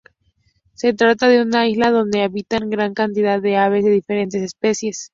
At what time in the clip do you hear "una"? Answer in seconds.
1.43-1.67